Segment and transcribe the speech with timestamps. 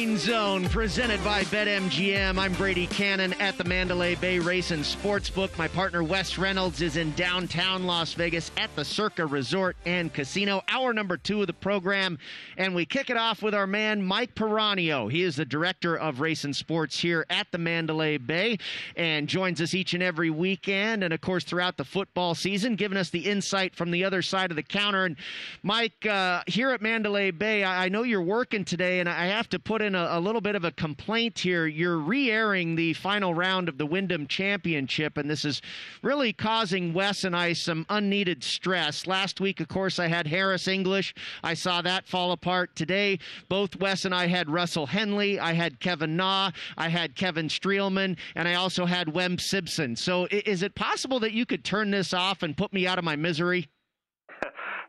[0.00, 2.38] Green Zone, presented by BetMGM.
[2.38, 5.58] I'm Brady Cannon at the Mandalay Bay Race and Sportsbook.
[5.58, 10.62] My partner Wes Reynolds is in downtown Las Vegas at the Circa Resort and Casino.
[10.68, 12.18] Hour number two of the program,
[12.56, 15.12] and we kick it off with our man Mike Piranio.
[15.12, 18.56] He is the director of Race and Sports here at the Mandalay Bay,
[18.96, 22.96] and joins us each and every weekend, and of course throughout the football season, giving
[22.96, 25.04] us the insight from the other side of the counter.
[25.04, 25.16] And
[25.62, 29.50] Mike, uh, here at Mandalay Bay, I, I know you're working today, and I have
[29.50, 31.66] to put in a, a little bit of a complaint here.
[31.66, 35.62] You're re airing the final round of the Wyndham Championship, and this is
[36.02, 39.06] really causing Wes and I some unneeded stress.
[39.06, 41.14] Last week, of course, I had Harris English.
[41.42, 42.74] I saw that fall apart.
[42.76, 43.18] Today,
[43.48, 45.38] both Wes and I had Russell Henley.
[45.38, 46.50] I had Kevin Na.
[46.76, 49.96] I had Kevin Streelman, and I also had Webb Simpson.
[49.96, 53.04] So, is it possible that you could turn this off and put me out of
[53.04, 53.68] my misery?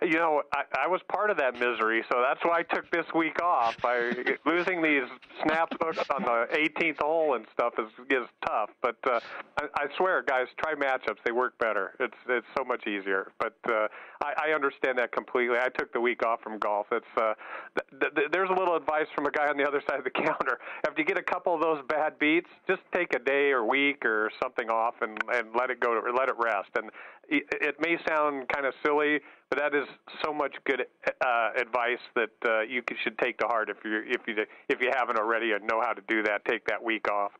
[0.01, 3.05] You know, I, I was part of that misery, so that's why I took this
[3.13, 3.79] week off.
[3.81, 4.11] By
[4.45, 5.03] losing these
[5.43, 8.71] snap hooks on the 18th hole and stuff is is tough.
[8.81, 9.19] But uh,
[9.59, 11.93] I, I swear, guys, try matchups; they work better.
[11.99, 13.31] It's it's so much easier.
[13.39, 13.87] But uh,
[14.23, 15.57] I, I understand that completely.
[15.57, 16.87] I took the week off from golf.
[16.91, 17.33] It's uh,
[17.99, 20.09] th- th- there's a little advice from a guy on the other side of the
[20.09, 20.59] counter.
[20.87, 24.03] After you get a couple of those bad beats, just take a day or week
[24.03, 26.69] or something off and and let it go to let it rest.
[26.75, 26.89] And
[27.31, 29.19] it, may sound kind of silly,
[29.49, 29.87] but that is
[30.23, 30.85] so much good
[31.25, 34.35] uh, advice that uh, you should take to heart if you if you
[34.69, 36.43] if you haven't already and know how to do that.
[36.45, 37.31] Take that week off.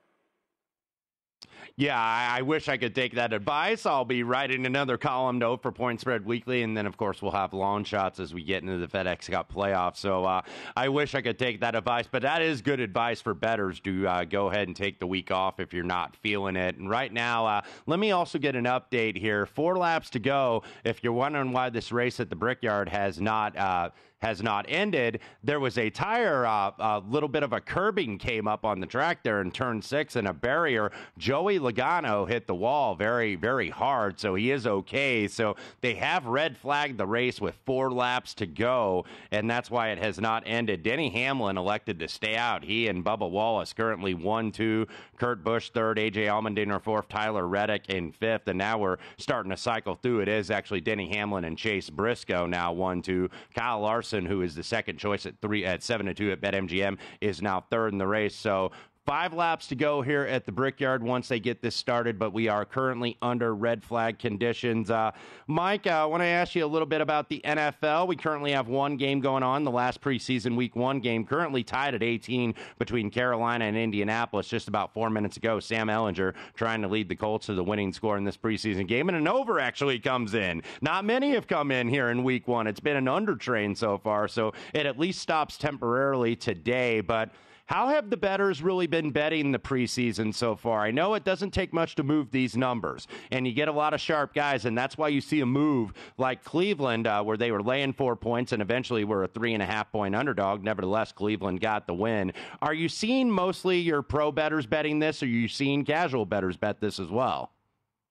[1.77, 3.85] Yeah, I, wish I could take that advice.
[3.85, 7.31] I'll be writing another column note for Point Spread Weekly, and then of course we'll
[7.31, 9.97] have long shots as we get into the FedEx Cup playoffs.
[9.97, 10.41] So uh,
[10.75, 14.07] I wish I could take that advice, but that is good advice for betters to
[14.07, 16.77] uh, go ahead and take the week off if you're not feeling it.
[16.77, 19.45] And right now, uh, let me also get an update here.
[19.45, 20.63] Four laps to go.
[20.83, 23.89] If you're wondering why this race at the Brickyard has not uh,
[24.21, 25.19] has not ended.
[25.43, 28.85] There was a tire, uh, a little bit of a curbing came up on the
[28.85, 30.91] track there in turn six and a barrier.
[31.17, 35.27] Joey Logano hit the wall very, very hard, so he is okay.
[35.27, 39.89] So they have red flagged the race with four laps to go, and that's why
[39.89, 40.83] it has not ended.
[40.83, 42.63] Denny Hamlin elected to stay out.
[42.63, 47.89] He and Bubba Wallace currently one, two, Kurt Busch third, AJ Allmendinger fourth, Tyler Reddick
[47.89, 50.19] in fifth, and now we're starting to cycle through.
[50.19, 54.55] It is actually Denny Hamlin and Chase Briscoe now one, two, Kyle Larson who is
[54.55, 57.97] the second choice at three at seven to two at BetMGM, is now third in
[57.97, 58.35] the race.
[58.35, 58.71] So
[59.03, 62.47] Five laps to go here at the Brickyard once they get this started, but we
[62.47, 64.91] are currently under red flag conditions.
[64.91, 65.09] Uh,
[65.47, 68.07] Mike, uh, I want to ask you a little bit about the NFL.
[68.07, 71.95] We currently have one game going on, the last preseason week one game, currently tied
[71.95, 74.47] at 18 between Carolina and Indianapolis.
[74.47, 77.91] Just about four minutes ago, Sam Ehlinger trying to lead the Colts to the winning
[77.93, 80.61] score in this preseason game, and an over actually comes in.
[80.79, 82.67] Not many have come in here in week one.
[82.67, 87.31] It's been an under train so far, so it at least stops temporarily today, but
[87.71, 90.81] how have the betters really been betting the preseason so far?
[90.81, 93.93] I know it doesn't take much to move these numbers, and you get a lot
[93.93, 97.49] of sharp guys, and that's why you see a move like Cleveland, uh, where they
[97.49, 100.65] were laying four points and eventually were a three and a half point underdog.
[100.65, 102.33] Nevertheless, Cleveland got the win.
[102.61, 106.57] Are you seeing mostly your pro betters betting this, or are you seeing casual betters
[106.57, 107.53] bet this as well?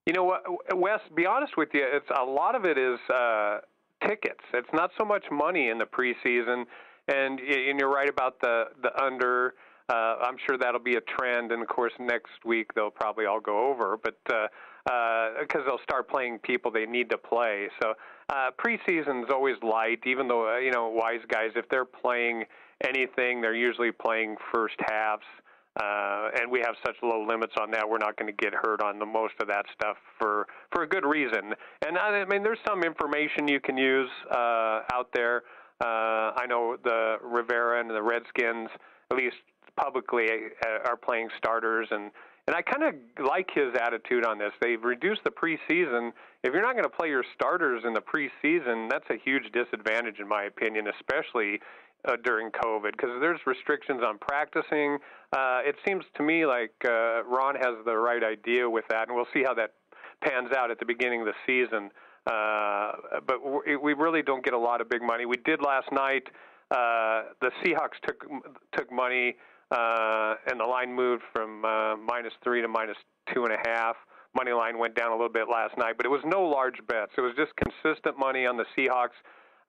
[0.06, 0.40] You know what,
[0.74, 1.00] Wes?
[1.14, 3.58] Be honest with you, it's a lot of it is uh,
[4.08, 4.40] tickets.
[4.54, 6.64] It's not so much money in the preseason
[7.12, 9.54] and and you're right about the the under.
[9.88, 13.40] Uh, I'm sure that'll be a trend, and of course next week they'll probably all
[13.40, 14.48] go over, but because
[14.88, 17.68] uh, uh, they'll start playing people they need to play.
[17.82, 17.94] So
[18.32, 22.44] uh, preseason's always light, even though uh, you know wise guys if they're playing
[22.86, 25.26] anything, they're usually playing first halves.
[25.80, 28.82] Uh, and we have such low limits on that, we're not going to get hurt
[28.82, 31.54] on the most of that stuff for for a good reason.
[31.86, 35.42] And I, I mean, there's some information you can use uh, out there.
[35.80, 38.68] Uh, I know the Rivera and the Redskins,
[39.10, 39.36] at least
[39.76, 40.26] publicly,
[40.66, 42.10] uh, are playing starters, and
[42.46, 44.50] and I kind of like his attitude on this.
[44.60, 46.10] They've reduced the preseason.
[46.42, 50.18] If you're not going to play your starters in the preseason, that's a huge disadvantage,
[50.18, 51.60] in my opinion, especially
[52.08, 54.98] uh, during COVID, because there's restrictions on practicing.
[55.32, 59.16] Uh, it seems to me like uh, Ron has the right idea with that, and
[59.16, 59.74] we'll see how that
[60.24, 61.90] pans out at the beginning of the season.
[62.26, 62.92] Uh,
[63.26, 63.38] but
[63.82, 65.26] we really don't get a lot of big money.
[65.26, 66.24] We did last night.
[66.70, 68.24] Uh, the Seahawks took
[68.76, 69.36] took money,
[69.70, 72.96] uh, and the line moved from uh, minus three to minus
[73.34, 73.96] two and a half.
[74.36, 77.10] Money line went down a little bit last night, but it was no large bets.
[77.18, 79.18] It was just consistent money on the Seahawks,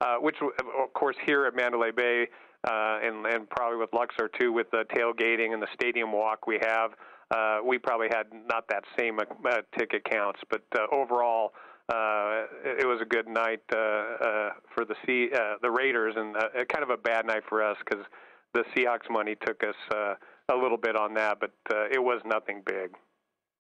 [0.01, 2.27] uh, which of course here at Mandalay Bay,
[2.67, 6.59] uh, and and probably with Luxor too, with the tailgating and the stadium walk we
[6.61, 6.91] have.
[7.31, 11.53] Uh, we probably had not that same uh, ticket counts, but uh, overall,
[11.91, 16.35] uh, it was a good night uh, uh, for the C, uh, the Raiders, and
[16.37, 18.05] uh, kind of a bad night for us because
[18.53, 20.13] the Seahawks money took us uh,
[20.53, 22.91] a little bit on that, but uh, it was nothing big.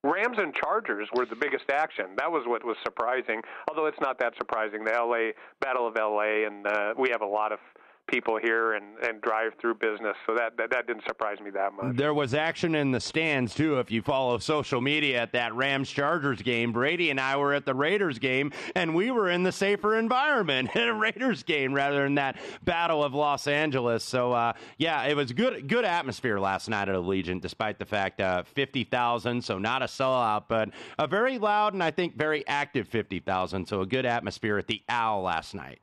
[0.03, 2.05] Rams and Chargers were the biggest action.
[2.17, 4.83] That was what was surprising, although it's not that surprising.
[4.83, 7.59] The LA Battle of LA, and uh, we have a lot of
[8.07, 10.15] people here and, and drive through business.
[10.27, 11.95] So that, that, that didn't surprise me that much.
[11.95, 13.79] There was action in the stands too.
[13.79, 17.65] If you follow social media at that Rams Chargers game, Brady and I were at
[17.65, 22.03] the Raiders game, and we were in the safer environment at a Raiders game rather
[22.03, 24.03] than that Battle of Los Angeles.
[24.03, 28.19] So uh, yeah, it was good good atmosphere last night at Allegiant, despite the fact
[28.19, 30.69] uh, fifty thousand, so not a sellout, but
[30.99, 33.67] a very loud and I think very active fifty thousand.
[33.67, 35.79] So a good atmosphere at the Owl last night.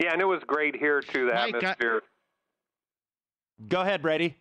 [0.00, 1.26] Yeah, and it was great here too.
[1.26, 2.02] The Mike, atmosphere.
[3.68, 4.36] Go ahead, Brady.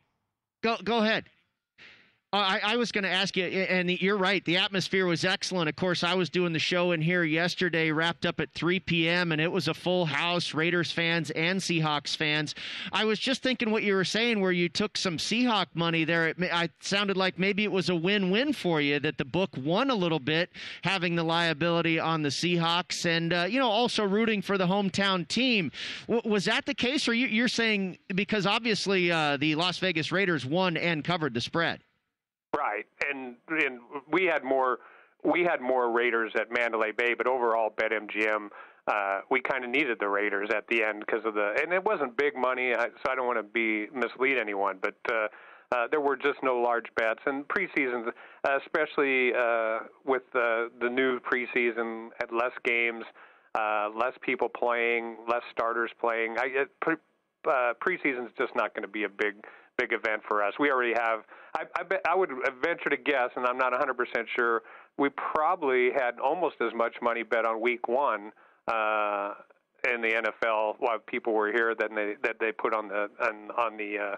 [0.63, 1.25] Go go ahead.
[2.33, 4.44] Uh, I, I, was going to ask you, and you're right.
[4.44, 5.69] The atmosphere was excellent.
[5.69, 9.31] Of course, I was doing the show in here yesterday, wrapped up at 3 p.m.,
[9.31, 12.56] and it was a full house, Raiders fans and Seahawks fans.
[12.91, 16.30] I was just thinking what you were saying, where you took some Seahawk money there.
[16.30, 19.95] It, sounded like maybe it was a win-win for you that the book won a
[19.95, 20.50] little bit,
[20.83, 25.27] having the liability on the Seahawks, and uh, you know also rooting for the hometown
[25.27, 25.72] team.
[26.08, 30.12] W- was that the case, or you, are saying because obviously uh, the Las Vegas
[30.12, 31.79] Raiders won and covered the spread?
[32.55, 33.79] Right, and and
[34.12, 34.79] we had more
[35.24, 38.50] we had more Raiders at Mandalay Bay, but overall, BetMGM
[38.88, 41.83] uh, we kind of needed the Raiders at the end because of the and it
[41.83, 44.95] wasn't big money, so I don't want to be mislead anyone, but.
[45.12, 45.27] Uh,
[45.74, 48.12] uh, there were just no large bets, and preseasons,
[48.63, 53.03] especially uh, with the the new preseason at less games,
[53.55, 56.36] uh, less people playing, less starters playing.
[56.38, 56.95] I, pre,
[57.48, 59.33] uh, preseason's just not going to be a big
[59.77, 60.53] big event for us.
[60.60, 61.22] We already have.
[61.56, 62.30] I, I, bet, I would
[62.63, 63.96] venture to guess, and I'm not 100%
[64.36, 64.62] sure.
[64.98, 68.32] We probably had almost as much money bet on Week One
[68.68, 69.34] uh,
[69.92, 73.51] in the NFL while people were here than they that they put on the on,
[73.51, 74.15] on the uh,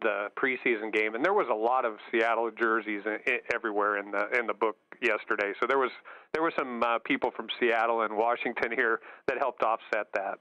[0.00, 1.14] the preseason game.
[1.14, 4.54] And there was a lot of Seattle jerseys in, in, everywhere in the in the
[4.54, 5.52] book yesterday.
[5.60, 5.90] So there was
[6.32, 10.38] there were some uh, people from Seattle and Washington here that helped offset that.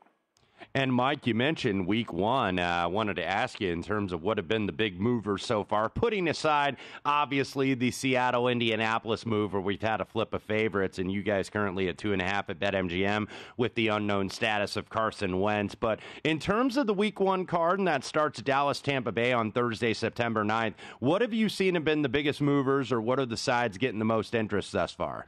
[0.73, 2.57] And Mike, you mentioned week one.
[2.57, 5.45] Uh, I wanted to ask you in terms of what have been the big movers
[5.45, 10.41] so far, putting aside obviously the Seattle Indianapolis move where we've had a flip of
[10.43, 13.27] favorites, and you guys currently at two and a half at BetMGM
[13.57, 15.75] with the unknown status of Carson Wentz.
[15.75, 19.51] But in terms of the week one card, and that starts Dallas Tampa Bay on
[19.51, 23.25] Thursday, September 9th, what have you seen have been the biggest movers, or what are
[23.25, 25.27] the sides getting the most interest thus far?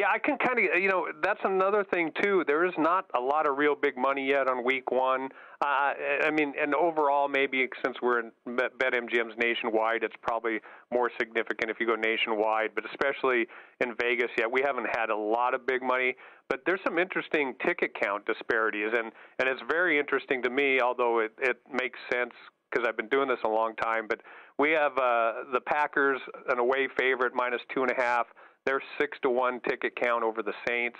[0.00, 2.42] Yeah, I can kind of, you know, that's another thing too.
[2.46, 5.28] There is not a lot of real big money yet on week one.
[5.60, 5.92] Uh,
[6.24, 11.78] I mean, and overall, maybe since we're in BetMGM's nationwide, it's probably more significant if
[11.80, 12.70] you go nationwide.
[12.74, 13.46] But especially
[13.82, 16.16] in Vegas, yeah, we haven't had a lot of big money.
[16.48, 20.80] But there's some interesting ticket count disparities, and and it's very interesting to me.
[20.80, 22.32] Although it it makes sense
[22.70, 24.06] because I've been doing this a long time.
[24.08, 24.22] But
[24.58, 28.26] we have uh, the Packers an away favorite minus two and a half.
[28.66, 30.98] They're six to one ticket count over the Saints.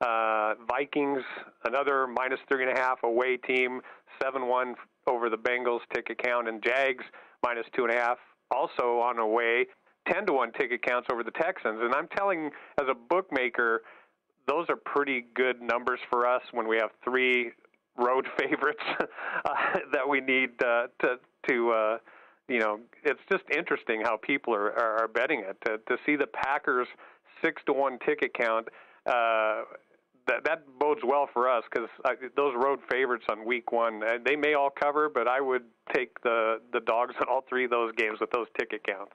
[0.00, 1.22] Uh, Vikings,
[1.64, 3.80] another minus three and a half away team,
[4.20, 4.74] seven one
[5.06, 7.04] over the Bengals ticket count, and Jags
[7.44, 8.18] minus two and a half
[8.50, 9.66] also on away,
[10.08, 11.78] ten to one ticket counts over the Texans.
[11.82, 12.50] And I'm telling,
[12.80, 13.82] as a bookmaker,
[14.48, 17.52] those are pretty good numbers for us when we have three
[17.96, 19.54] road favorites uh,
[19.92, 21.16] that we need uh, to
[21.48, 21.98] to uh,
[22.48, 25.56] you know, it's just interesting how people are are, are betting it.
[25.66, 26.88] To, to see the Packers
[27.42, 28.68] six to one ticket count,
[29.06, 29.62] uh,
[30.26, 31.88] that that bodes well for us because
[32.36, 36.20] those road favorites on week one, uh, they may all cover, but I would take
[36.22, 39.12] the the dogs in all three of those games with those ticket counts.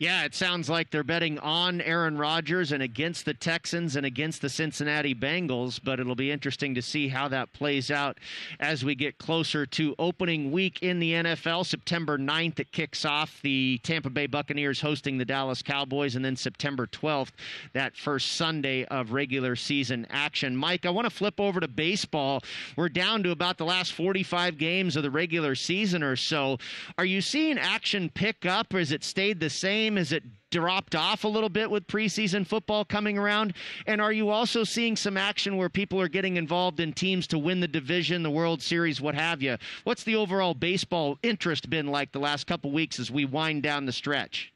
[0.00, 4.40] Yeah, it sounds like they're betting on Aaron Rodgers and against the Texans and against
[4.40, 8.16] the Cincinnati Bengals, but it'll be interesting to see how that plays out
[8.60, 11.66] as we get closer to opening week in the NFL.
[11.66, 16.36] September 9th, it kicks off the Tampa Bay Buccaneers hosting the Dallas Cowboys, and then
[16.36, 17.32] September 12th,
[17.72, 20.56] that first Sunday of regular season action.
[20.56, 22.40] Mike, I want to flip over to baseball.
[22.76, 26.58] We're down to about the last 45 games of the regular season or so.
[26.98, 29.87] Are you seeing action pick up, or has it stayed the same?
[29.88, 29.96] Game?
[29.96, 33.54] Has it dropped off a little bit with preseason football coming around?
[33.86, 37.38] And are you also seeing some action where people are getting involved in teams to
[37.38, 39.56] win the division, the World Series, what have you?
[39.84, 43.86] What's the overall baseball interest been like the last couple weeks as we wind down
[43.86, 44.52] the stretch?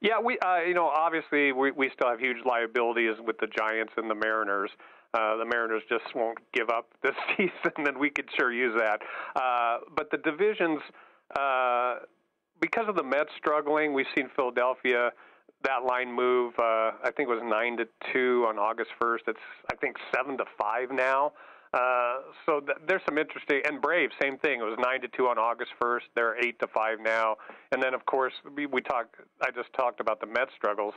[0.00, 3.94] Yeah, we uh, you know obviously we we still have huge liabilities with the Giants
[3.96, 4.70] and the Mariners.
[5.14, 9.00] Uh, the Mariners just won't give up this season, and we could sure use that.
[9.34, 10.80] Uh, but the divisions,
[11.34, 12.00] uh,
[12.60, 15.10] because of the Mets struggling, we've seen Philadelphia
[15.62, 16.54] that line move.
[16.58, 19.24] Uh, I think it was nine to two on August first.
[19.26, 19.38] It's
[19.72, 21.32] I think seven to five now.
[21.74, 24.60] Uh, so th- there's some interesting and Brave, same thing.
[24.60, 26.06] It was nine to two on August first.
[26.14, 27.36] They're eight to five now.
[27.72, 29.16] And then of course we, we talked.
[29.42, 30.94] I just talked about the Mets struggles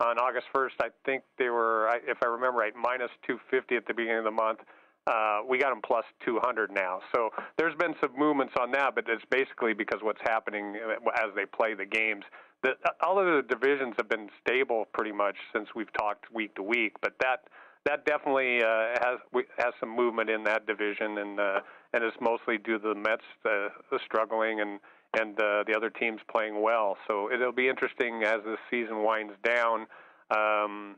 [0.00, 0.76] on August first.
[0.80, 4.24] I think they were, if I remember right, minus two fifty at the beginning of
[4.24, 4.60] the month.
[5.06, 7.00] Uh, we got them plus 200 now.
[7.14, 10.76] So there's been some movements on that, but it's basically because what's happening
[11.16, 12.24] as they play the games.
[12.62, 16.62] The, all of the divisions have been stable pretty much since we've talked week to
[16.62, 17.44] week, but that
[17.84, 19.18] that definitely uh, has
[19.58, 21.60] has some movement in that division, and uh,
[21.92, 24.78] and it's mostly due to the Mets uh, struggling and
[25.18, 26.96] and uh, the other teams playing well.
[27.08, 29.86] So it'll be interesting as the season winds down
[30.30, 30.94] um,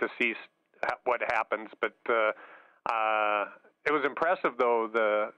[0.00, 0.34] to see
[1.04, 1.94] what happens, but.
[2.08, 2.32] Uh,
[2.88, 3.44] uh,
[3.86, 5.32] it was impressive though the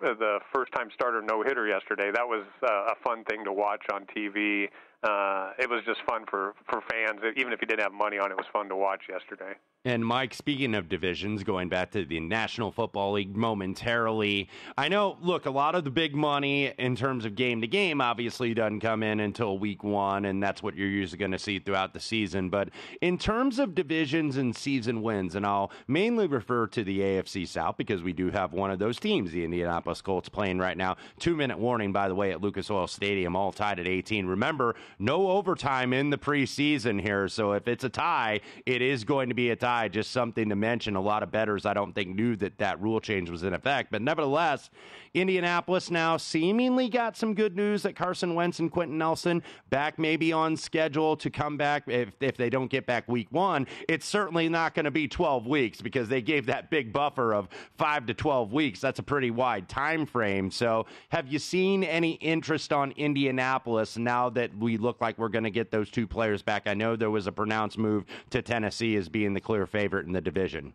[0.00, 2.10] the first time starter no hitter yesterday.
[2.12, 4.68] That was uh, a fun thing to watch on TV.
[5.02, 7.20] Uh, it was just fun for for fans.
[7.36, 9.54] Even if you didn't have money on it, it was fun to watch yesterday.
[9.86, 14.48] And Mike, speaking of divisions, going back to the National Football League momentarily,
[14.78, 18.00] I know, look, a lot of the big money in terms of game to game
[18.00, 21.58] obviously doesn't come in until week one, and that's what you're usually going to see
[21.58, 22.48] throughout the season.
[22.48, 22.70] But
[23.02, 27.76] in terms of divisions and season wins, and I'll mainly refer to the AFC South
[27.76, 30.96] because we do have one of those teams, the Indianapolis Colts, playing right now.
[31.18, 34.28] Two minute warning, by the way, at Lucas Oil Stadium, all tied at 18.
[34.28, 39.28] Remember, no overtime in the preseason here, so if it's a tie, it is going
[39.28, 40.96] to be a tie just something to mention.
[40.96, 43.90] A lot of bettors, I don't think, knew that that rule change was in effect.
[43.90, 44.70] But nevertheless,
[45.14, 50.32] Indianapolis now seemingly got some good news that Carson Wentz and Quenton Nelson back maybe
[50.32, 53.66] on schedule to come back if, if they don't get back week one.
[53.88, 57.48] It's certainly not going to be 12 weeks because they gave that big buffer of
[57.78, 58.80] 5 to 12 weeks.
[58.80, 60.50] That's a pretty wide time frame.
[60.50, 65.44] So have you seen any interest on Indianapolis now that we look like we're going
[65.44, 66.66] to get those two players back?
[66.66, 70.06] I know there was a pronounced move to Tennessee as being the clear clear favorite
[70.06, 70.72] in the division.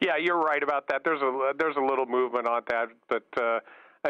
[0.00, 1.02] Yeah, you're right about that.
[1.04, 3.60] There's a there's a little movement on that, but uh,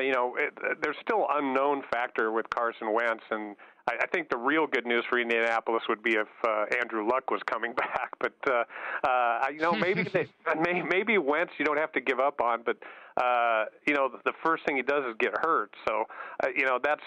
[0.01, 3.57] you know it, there's still unknown factor with Carson Wentz, and
[3.89, 7.31] I, I think the real good news for Indianapolis would be if uh, Andrew Luck
[7.31, 8.11] was coming back.
[8.21, 8.65] But uh,
[9.05, 10.29] uh, you know, maybe they,
[10.89, 12.77] maybe Wentz you don't have to give up on, but
[13.17, 15.75] uh, you know, the first thing he does is get hurt.
[15.87, 16.05] So,
[16.43, 17.03] uh, you know, that's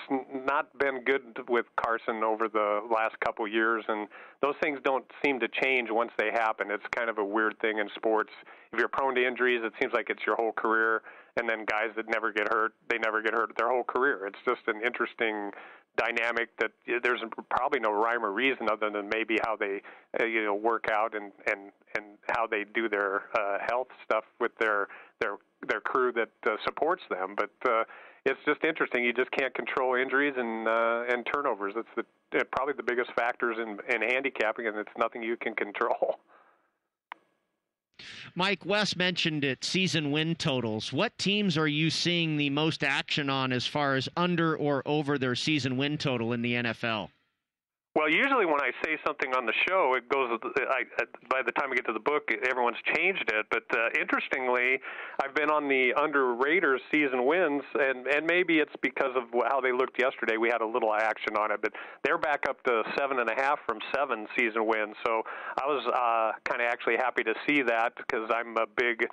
[0.45, 4.07] not been good with Carson over the last couple years, and
[4.41, 6.67] those things don't seem to change once they happen.
[6.71, 8.31] It's kind of a weird thing in sports.
[8.71, 11.03] If you're prone to injuries, it seems like it's your whole career,
[11.37, 14.27] and then guys that never get hurt, they never get hurt their whole career.
[14.27, 15.51] It's just an interesting
[15.95, 16.71] dynamic that
[17.03, 19.81] there's probably no rhyme or reason other than maybe how they
[20.19, 24.23] uh, you know work out and and and how they do their uh, health stuff
[24.39, 24.87] with their
[25.19, 27.35] their their crew that uh, supports them.
[27.35, 27.83] But uh,
[28.25, 29.03] it's just interesting.
[29.03, 31.73] You just can't control injuries and uh, and turnovers.
[31.75, 35.53] It's the uh, probably the biggest factors in in handicapping, and it's nothing you can
[35.55, 36.19] control.
[38.35, 40.91] Mike Wes mentioned it season win totals.
[40.91, 45.17] What teams are you seeing the most action on as far as under or over
[45.17, 47.09] their season win total in the NFL?
[48.03, 50.37] Well, usually when I say something on the show, it goes.
[50.57, 50.83] I,
[51.29, 53.45] by the time I get to the book, everyone's changed it.
[53.49, 54.81] But uh, interestingly,
[55.23, 59.61] I've been on the under Raiders season wins, and and maybe it's because of how
[59.61, 60.35] they looked yesterday.
[60.35, 61.71] We had a little action on it, but
[62.03, 64.97] they're back up to seven and a half from seven season wins.
[65.07, 65.23] So
[65.55, 69.07] I was uh, kind of actually happy to see that because I'm a big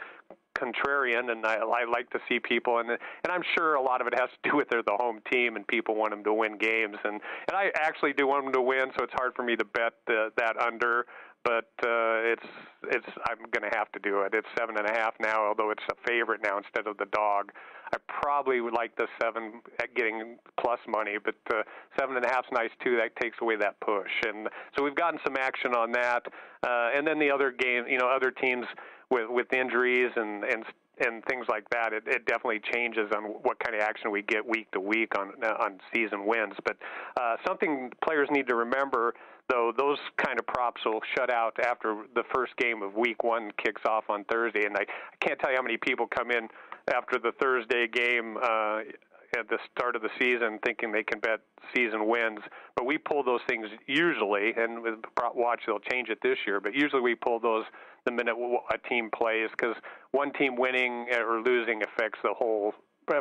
[0.60, 4.06] contrarian, and I, I like to see people, and and I'm sure a lot of
[4.06, 6.58] it has to do with they're the home team, and people want them to win
[6.58, 9.56] games, and and I actually do want them to win, so it's hard for me
[9.56, 11.06] to bet the, that under.
[11.42, 12.46] But uh, it's
[12.88, 14.34] it's I'm going to have to do it.
[14.34, 17.52] It's seven and a half now, although it's a favorite now instead of the dog.
[17.92, 21.62] I probably would like the seven at getting plus money, but uh,
[21.98, 22.96] seven and a half's nice too.
[22.96, 26.26] That takes away that push, and so we've gotten some action on that.
[26.62, 28.66] Uh, and then the other game, you know, other teams
[29.10, 30.64] with with injuries and and
[31.00, 34.46] and things like that, it, it definitely changes on what kind of action we get
[34.46, 36.54] week to week on on season wins.
[36.64, 36.76] But
[37.20, 39.14] uh, something players need to remember,
[39.48, 43.50] though, those kind of props will shut out after the first game of week one
[43.62, 44.66] kicks off on Thursday.
[44.66, 46.48] And I, I can't tell you how many people come in
[46.94, 48.36] after the Thursday game.
[48.36, 48.80] Uh,
[49.38, 51.40] at the start of the season thinking they can bet
[51.75, 52.40] season wins.
[52.76, 54.94] But we pull those things usually, and with
[55.34, 56.60] watch they'll change it this year.
[56.60, 57.64] But usually we pull those
[58.06, 58.34] the minute
[58.72, 59.76] a team plays because
[60.12, 62.72] one team winning or losing affects the whole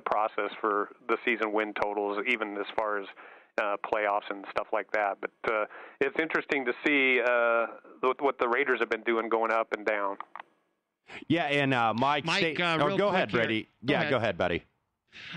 [0.05, 3.07] process for the season win totals, even as far as
[3.59, 5.17] uh, playoffs and stuff like that.
[5.19, 5.65] But uh,
[5.99, 7.65] it's interesting to see uh,
[8.19, 10.17] what the Raiders have been doing going up and down.
[11.27, 13.41] Yeah, and uh, Mike, Mike stay, uh, oh, go ahead, here.
[13.41, 13.69] Brady.
[13.83, 14.09] Go yeah, ahead.
[14.11, 14.63] go ahead, buddy.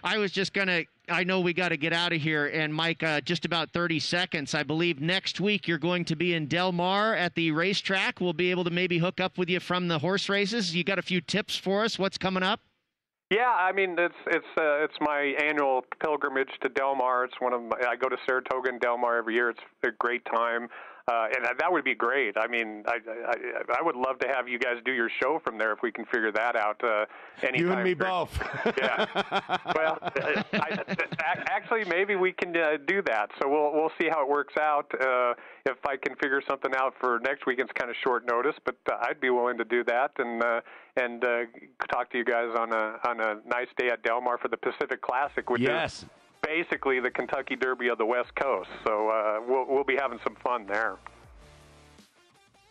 [0.02, 2.46] I was just going to, I know we got to get out of here.
[2.46, 4.54] And Mike, uh, just about 30 seconds.
[4.54, 8.20] I believe next week you're going to be in Del Mar at the racetrack.
[8.20, 10.74] We'll be able to maybe hook up with you from the horse races.
[10.74, 11.98] You got a few tips for us?
[11.98, 12.60] What's coming up?
[13.32, 17.24] Yeah, I mean it's it's uh, it's my annual pilgrimage to Del Mar.
[17.24, 19.48] It's one of my, I go to Saratoga and Del Mar every year.
[19.48, 20.68] It's a great time.
[21.08, 22.36] Uh, and that would be great.
[22.36, 25.58] I mean, I, I I would love to have you guys do your show from
[25.58, 26.82] there if we can figure that out.
[26.82, 27.06] Uh,
[27.42, 27.60] anytime.
[27.60, 28.38] You and me both.
[28.78, 29.06] yeah.
[29.74, 30.84] Well, I, I,
[31.46, 33.30] actually, maybe we can uh, do that.
[33.40, 34.92] So we'll we'll see how it works out.
[34.94, 35.34] Uh,
[35.66, 38.76] if I can figure something out for next week, it's kind of short notice, but
[38.90, 40.60] uh, I'd be willing to do that and uh,
[40.96, 41.40] and uh,
[41.90, 44.56] talk to you guys on a on a nice day at Del Mar for the
[44.56, 46.02] Pacific Classic, which yes.
[46.02, 46.08] is
[46.42, 48.68] basically the Kentucky Derby of the West Coast.
[48.84, 50.96] So uh, we'll we'll be having some fun there.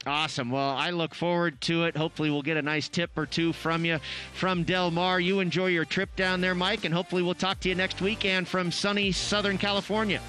[0.06, 0.50] Awesome.
[0.50, 1.96] Well, I look forward to it.
[1.96, 4.00] Hopefully, we'll get a nice tip or two from you
[4.34, 5.20] from Del Mar.
[5.20, 8.26] You enjoy your trip down there, Mike, and hopefully, we'll talk to you next week
[8.26, 10.20] and from sunny Southern California.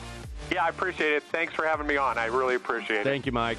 [0.50, 1.22] Yeah, I appreciate it.
[1.32, 2.18] Thanks for having me on.
[2.18, 3.04] I really appreciate it.
[3.04, 3.58] Thank you, Mike.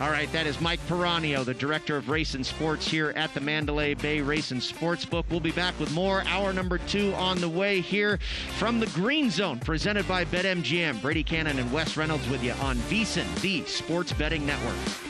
[0.00, 3.40] All right, that is Mike Piranio, the director of race and sports here at the
[3.40, 5.24] Mandalay Bay Race and Sportsbook.
[5.28, 6.22] We'll be back with more.
[6.26, 8.18] Hour number two on the way here
[8.56, 11.02] from the Green Zone, presented by BetMGM.
[11.02, 15.09] Brady Cannon and Wes Reynolds with you on VSiN, the Sports Betting Network.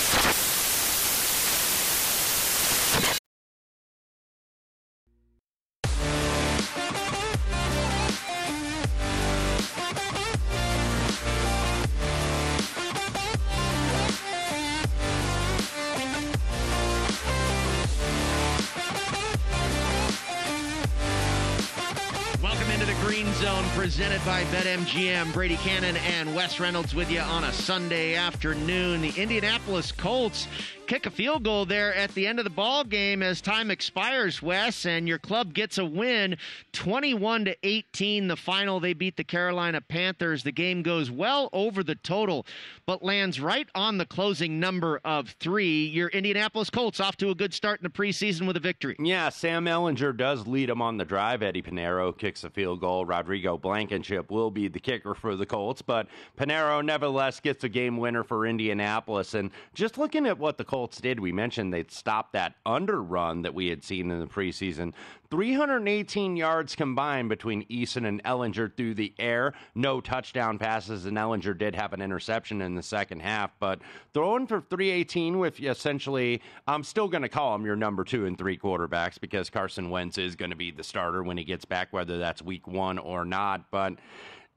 [23.81, 25.33] Presented by BetMGM.
[25.33, 29.01] Brady Cannon and Wes Reynolds with you on a Sunday afternoon.
[29.01, 30.47] The Indianapolis Colts
[30.91, 34.41] kick a field goal there at the end of the ball game as time expires,
[34.41, 36.35] Wes, and your club gets a win
[36.73, 40.43] 21 to 18 the final they beat the Carolina Panthers.
[40.43, 42.45] The game goes well over the total
[42.85, 45.85] but lands right on the closing number of 3.
[45.85, 48.97] Your Indianapolis Colts off to a good start in the preseason with a victory.
[48.99, 51.41] Yeah, Sam Ehlinger does lead them on the drive.
[51.41, 53.05] Eddy Piñeiro kicks a field goal.
[53.05, 57.95] Rodrigo Blankenship will be the kicker for the Colts, but Piñeiro nevertheless gets a game
[57.95, 59.35] winner for Indianapolis.
[59.35, 63.41] And just looking at what the Colts did, we mentioned they'd stopped that under run
[63.43, 64.93] that we had seen in the preseason.
[65.29, 69.53] 318 yards combined between Eason and Ehlinger through the air.
[69.75, 73.51] No touchdown passes, and Ehlinger did have an interception in the second half.
[73.59, 73.79] But
[74.13, 78.37] throwing for 318 with essentially, I'm still going to call him your number two and
[78.37, 81.93] three quarterbacks because Carson Wentz is going to be the starter when he gets back,
[81.93, 83.71] whether that's week one or not.
[83.71, 83.95] But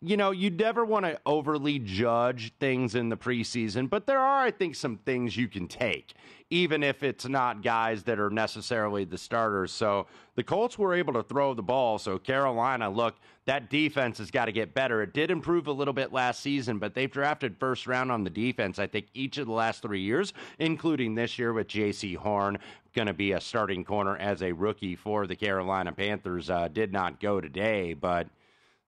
[0.05, 4.45] you know, you never want to overly judge things in the preseason, but there are,
[4.45, 6.12] I think, some things you can take,
[6.51, 9.73] even if it's not guys that are necessarily the starters.
[9.73, 11.99] So the Colts were able to throw the ball.
[11.99, 13.14] So Carolina, look,
[13.47, 15.03] that defense has got to get better.
[15.03, 18.31] It did improve a little bit last season, but they've drafted first round on the
[18.31, 22.59] defense, I think, each of the last three years, including this year with Jaycee Horn
[22.95, 26.49] going to be a starting corner as a rookie for the Carolina Panthers.
[26.49, 28.29] Uh, did not go today, but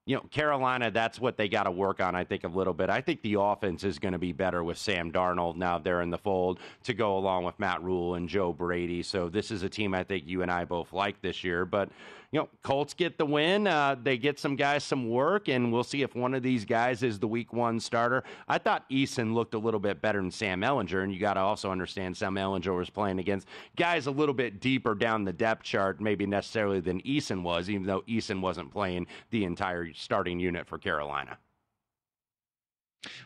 [0.07, 2.89] you know, Carolina, that's what they got to work on, I think, a little bit.
[2.91, 6.11] I think the offense is going to be better with Sam Darnold now they're in
[6.11, 9.03] the fold to go along with Matt Rhule and Joe Brady.
[9.03, 11.65] So this is a team I think you and I both like this year.
[11.65, 11.91] But,
[12.31, 13.67] you know, Colts get the win.
[13.67, 17.03] Uh, they get some guys some work, and we'll see if one of these guys
[17.03, 18.25] is the week one starter.
[18.47, 21.41] I thought Eason looked a little bit better than Sam Ehlinger, and you got to
[21.41, 25.63] also understand Sam Ehlinger was playing against guys a little bit deeper down the depth
[25.63, 30.67] chart, maybe necessarily than Eason was, even though Eason wasn't playing the entire starting unit
[30.67, 31.39] for Carolina.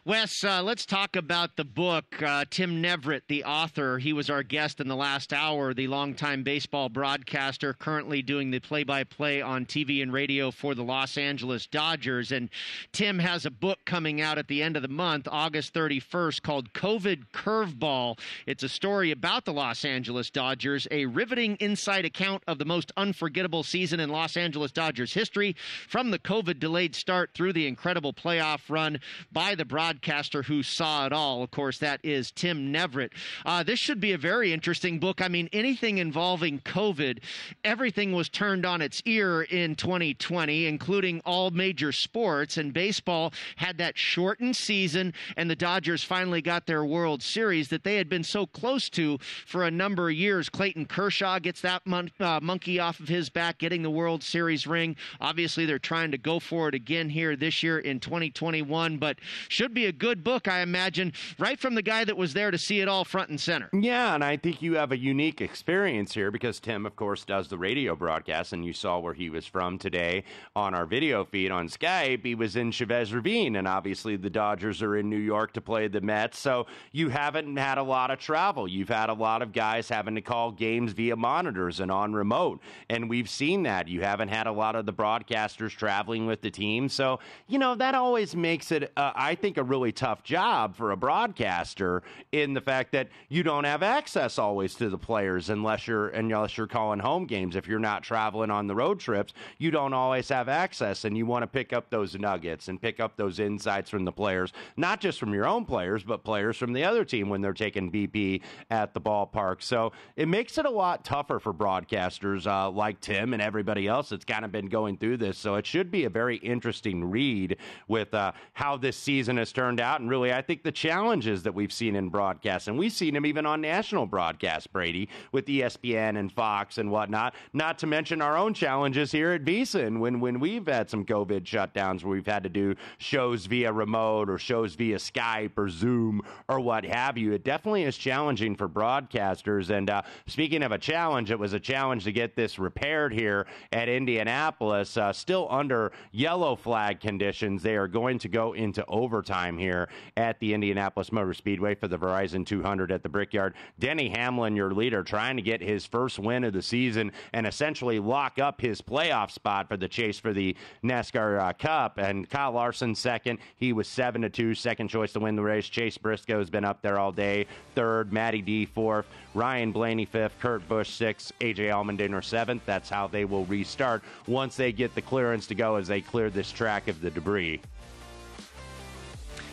[0.04, 2.22] Wes, uh, let's talk about the book.
[2.22, 6.42] Uh, Tim Neverett, the author, he was our guest in the last hour, the longtime
[6.42, 11.16] baseball broadcaster, currently doing the play by play on TV and radio for the Los
[11.16, 12.32] Angeles Dodgers.
[12.32, 12.48] And
[12.92, 16.72] Tim has a book coming out at the end of the month, August 31st, called
[16.72, 18.18] COVID Curveball.
[18.46, 22.92] It's a story about the Los Angeles Dodgers, a riveting inside account of the most
[22.96, 25.56] unforgettable season in Los Angeles Dodgers history,
[25.88, 29.00] from the COVID delayed start through the incredible playoff run
[29.32, 31.42] by the broadcaster who saw it all.
[31.42, 33.10] Of course, that is Tim Neverett.
[33.44, 35.20] Uh, this should be a very interesting book.
[35.20, 37.18] I mean, anything involving COVID,
[37.64, 42.56] everything was turned on its ear in 2020, including all major sports.
[42.56, 47.84] And baseball had that shortened season, and the Dodgers finally got their World Series that
[47.84, 50.48] they had been so close to for a number of years.
[50.48, 54.66] Clayton Kershaw gets that mon- uh, monkey off of his back, getting the World Series
[54.66, 54.96] ring.
[55.20, 59.18] Obviously, they're trying to go for it again here this year in 2021, but
[59.50, 62.58] should be a good book, I imagine, right from the guy that was there to
[62.58, 63.68] see it all front and center.
[63.72, 67.48] Yeah, and I think you have a unique experience here because Tim, of course, does
[67.48, 71.50] the radio broadcast, and you saw where he was from today on our video feed
[71.50, 72.24] on Skype.
[72.24, 75.88] He was in Chavez Ravine, and obviously the Dodgers are in New York to play
[75.88, 78.68] the Mets, so you haven't had a lot of travel.
[78.68, 82.60] You've had a lot of guys having to call games via monitors and on remote,
[82.88, 83.88] and we've seen that.
[83.88, 87.74] You haven't had a lot of the broadcasters traveling with the team, so you know
[87.74, 92.54] that always makes it, uh, I think, a really tough job for a broadcaster in
[92.54, 96.66] the fact that you don't have access always to the players unless you're unless you're
[96.66, 97.56] calling home games.
[97.56, 101.26] If you're not traveling on the road trips, you don't always have access, and you
[101.26, 105.00] want to pick up those nuggets and pick up those insights from the players, not
[105.00, 108.42] just from your own players, but players from the other team when they're taking BP
[108.70, 109.62] at the ballpark.
[109.62, 114.10] So it makes it a lot tougher for broadcasters uh, like Tim and everybody else
[114.10, 115.38] that's kind of been going through this.
[115.38, 117.56] So it should be a very interesting read
[117.88, 121.54] with uh, how this season has turned out, and really, I think the challenges that
[121.54, 126.18] we've seen in broadcast, and we've seen them even on national broadcast, Brady, with ESPN
[126.18, 127.34] and Fox and whatnot.
[127.52, 131.42] Not to mention our own challenges here at VSiN when when we've had some COVID
[131.42, 136.22] shutdowns where we've had to do shows via remote or shows via Skype or Zoom
[136.48, 137.32] or what have you.
[137.32, 139.70] It definitely is challenging for broadcasters.
[139.70, 143.46] And uh, speaking of a challenge, it was a challenge to get this repaired here
[143.72, 144.96] at Indianapolis.
[144.96, 148.84] Uh, still under yellow flag conditions, they are going to go into
[149.20, 153.52] overtime here at the Indianapolis Motor Speedway for the Verizon 200 at the Brickyard.
[153.78, 157.98] Denny Hamlin, your leader, trying to get his first win of the season and essentially
[157.98, 161.98] lock up his playoff spot for the chase for the NASCAR uh, Cup.
[161.98, 163.40] And Kyle Larson second.
[163.56, 165.68] He was seven to two, second choice to win the race.
[165.68, 167.46] Chase Briscoe has been up there all day.
[167.74, 169.04] Third, Matty D fourth,
[169.34, 172.62] Ryan Blaney fifth, Kurt Busch sixth, AJ Allmendinger seventh.
[172.64, 176.30] That's how they will restart once they get the clearance to go as they clear
[176.30, 177.60] this track of the debris.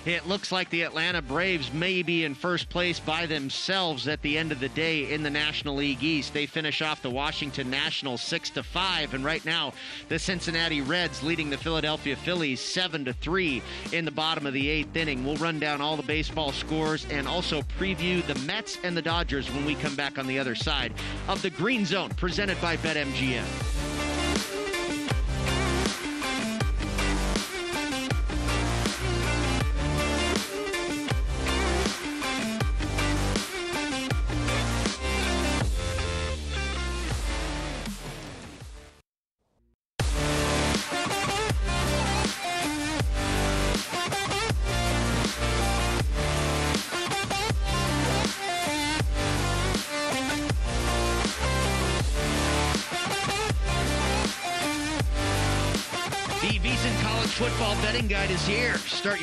[0.08, 4.38] It looks like the Atlanta Braves may be in first place by themselves at the
[4.38, 6.34] end of the day in the National League East.
[6.34, 9.74] They finish off the Washington Nationals 6 to 5 and right now
[10.08, 14.67] the Cincinnati Reds leading the Philadelphia Phillies 7 to 3 in the bottom of the
[14.82, 15.26] 8th inning.
[15.26, 19.52] We'll run down all the baseball scores and also preview the Mets and the Dodgers
[19.52, 20.93] when we come back on the other side
[21.28, 24.07] of the Green Zone presented by BetMGM.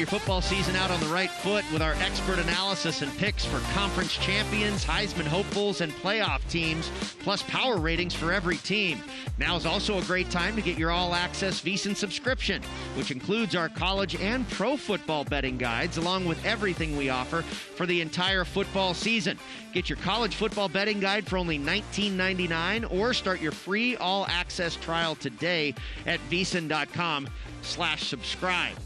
[0.05, 3.59] Your football season out on the right foot with our expert analysis and picks for
[3.73, 6.90] conference champions, Heisman hopefuls, and playoff teams,
[7.21, 9.01] plus power ratings for every team.
[9.38, 12.62] Now is also a great time to get your all access VSiN subscription,
[12.97, 17.87] which includes our college and pro football betting guides, along with everything we offer for
[17.87, 19.38] the entire football season.
[19.73, 24.77] Get your college football betting guide for only $19.99 or start your free all access
[24.77, 27.27] trial today at vsin.com
[27.62, 28.77] slash subscribe.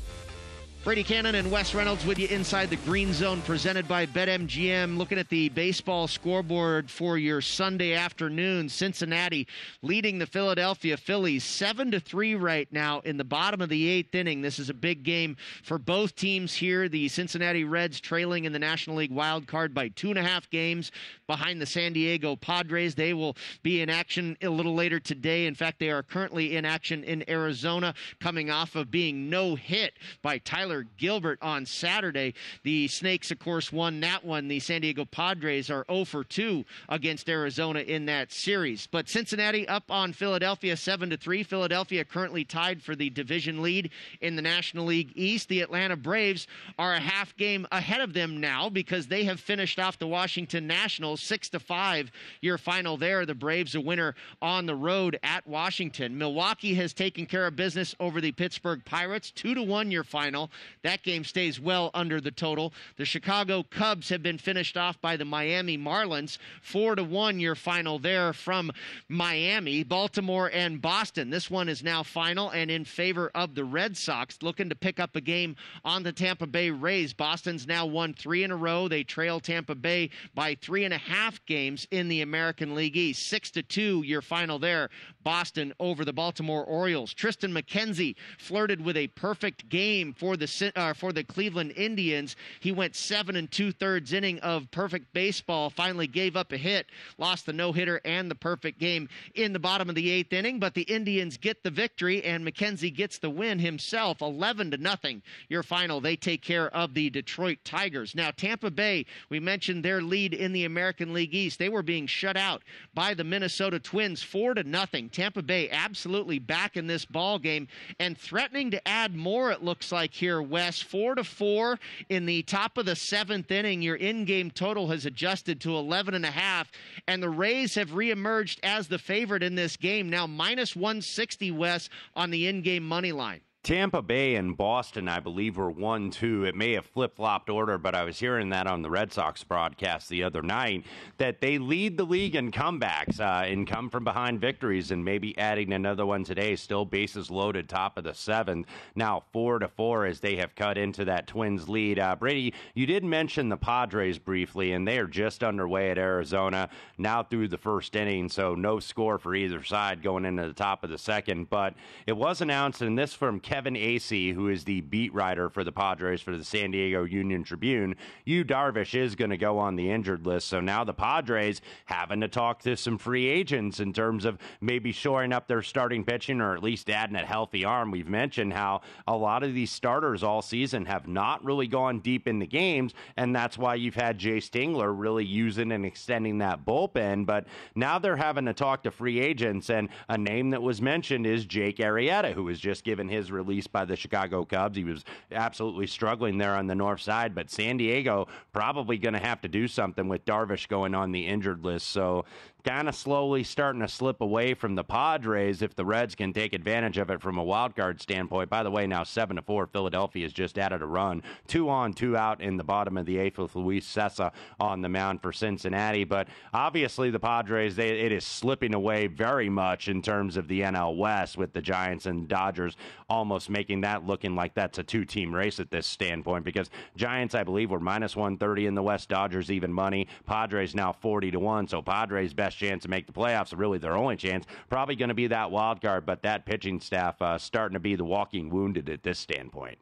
[0.85, 4.97] Brady Cannon and Wes Reynolds with you inside the Green Zone, presented by BetMGM.
[4.97, 9.49] Looking at the baseball scoreboard for your Sunday afternoon, Cincinnati
[9.83, 14.15] leading the Philadelphia Phillies seven to three right now in the bottom of the eighth
[14.15, 14.41] inning.
[14.41, 16.89] This is a big game for both teams here.
[16.89, 20.49] The Cincinnati Reds trailing in the National League wild card by two and a half
[20.49, 20.93] games
[21.27, 22.95] behind the San Diego Padres.
[22.95, 25.47] They will be in action a little later today.
[25.47, 29.95] In fact, they are currently in action in Arizona, coming off of being no hit
[30.23, 32.35] by Tyler Gilbert on Saturday.
[32.63, 34.49] The Snakes, of course, won that one.
[34.49, 38.87] The San Diego Padres are 0 for 2 against Arizona in that series.
[38.87, 41.43] But Cincinnati up on Philadelphia 7 to 3.
[41.43, 45.49] Philadelphia currently tied for the division lead in the National League East.
[45.49, 46.47] The Atlanta Braves
[46.79, 50.67] are a half game ahead of them now because they have finished off the Washington
[50.67, 52.11] Nationals 6 to 5.
[52.41, 53.27] Your final there.
[53.27, 56.19] The Braves a winner on the road at Washington.
[56.19, 60.51] Milwaukee has taken care of business over the Pittsburgh Pirates 2 to 1 your final.
[60.83, 62.73] That game stays well under the total.
[62.97, 67.55] The Chicago Cubs have been finished off by the Miami Marlins 4 to 1 your
[67.55, 68.71] final there from
[69.09, 69.83] Miami.
[69.83, 71.31] Baltimore and Boston.
[71.31, 75.01] This one is now final and in favor of the Red Sox looking to pick
[75.01, 77.13] up a game on the Tampa Bay Rays.
[77.13, 78.89] Boston's now won 3 in a row.
[78.89, 83.27] They trail Tampa Bay by three and a half games in the American League East.
[83.27, 84.91] Six to two, your final there.
[85.29, 87.13] Boston over the Baltimore Orioles.
[87.13, 92.35] Tristan McKenzie flirted with a perfect game for the uh, for the Cleveland Indians.
[92.61, 95.69] He went seven and two thirds inning of perfect baseball.
[95.69, 96.87] Finally gave up a hit,
[97.19, 100.59] lost the no hitter and the perfect game in the bottom of the eighth inning.
[100.59, 105.21] But the Indians get the victory and McKenzie gets the win himself, 11 to nothing.
[105.51, 106.01] Your final.
[106.01, 108.15] They take care of the Detroit Tigers.
[108.15, 111.59] Now Tampa Bay, we mentioned their lead in the American League East.
[111.59, 112.63] They were being shut out
[112.95, 115.11] by the Minnesota Twins, four to nothing.
[115.19, 117.67] Tampa Bay absolutely back in this ball game
[117.99, 119.51] and threatening to add more.
[119.51, 123.83] It looks like here, Wes, four to four in the top of the seventh inning.
[123.83, 126.71] Your in-game total has adjusted to 11 and a half,
[127.09, 130.09] and the Rays have reemerged as the favorite in this game.
[130.09, 133.41] Now minus 160, Wes, on the in-game money line.
[133.65, 136.45] Tampa Bay and Boston, I believe, were 1 2.
[136.45, 139.45] It may have flip flopped order, but I was hearing that on the Red Sox
[139.45, 140.87] broadcast the other night
[141.19, 145.37] that they lead the league in comebacks uh, and come from behind victories, and maybe
[145.37, 146.57] adding another one today.
[146.57, 148.69] Still bases loaded, top of the seventh.
[148.95, 151.99] Now 4 to 4 as they have cut into that Twins lead.
[151.99, 156.71] Uh, Brady, you did mention the Padres briefly, and they are just underway at Arizona
[156.97, 160.85] now through the first inning, so no score for either side going into the top
[160.85, 161.51] of the second.
[161.51, 161.75] But
[162.07, 163.79] it was announced, and this from Kevin.
[163.79, 167.95] Acee, who is the beat writer for the Padres for the San Diego Union Tribune,
[168.27, 170.49] Yu Darvish is going to go on the injured list.
[170.49, 174.93] So now the Padres having to talk to some free agents in terms of maybe
[174.93, 177.91] shoring up their starting pitching or at least adding a healthy arm.
[177.91, 182.29] We've mentioned how a lot of these starters all season have not really gone deep
[182.29, 186.65] in the games, and that's why you've had Jay Tingler really using and extending that
[186.67, 187.25] bullpen.
[187.25, 191.27] But now they're having to talk to free agents, and a name that was mentioned
[191.27, 194.77] is Jake Arrieta, who was just given his released by the Chicago Cubs.
[194.77, 199.21] He was absolutely struggling there on the north side, but San Diego probably going to
[199.21, 201.89] have to do something with Darvish going on the injured list.
[201.89, 202.25] So
[202.65, 206.53] kind of slowly starting to slip away from the Padres if the Reds can take
[206.53, 208.51] advantage of it from a wild card standpoint.
[208.51, 211.93] By the way, now seven to four, Philadelphia has just added a run, two on,
[211.93, 215.33] two out in the bottom of the eighth with Luis Cessa on the mound for
[215.33, 216.05] Cincinnati.
[216.05, 220.61] But obviously, the Padres they, it is slipping away very much in terms of the
[220.61, 222.77] NL West with the Giants and Dodgers
[223.09, 227.45] almost making that looking like that's a two-team race at this standpoint because Giants, I
[227.45, 231.69] believe, were minus 130 in the West, Dodgers even money, Padres now 40 to one.
[231.69, 235.15] So Padres best chance to make the playoffs, really their only chance, probably going to
[235.15, 236.07] be that wild card.
[236.07, 239.79] But that pitching staff uh, starting to be the walking wounded at this standpoint.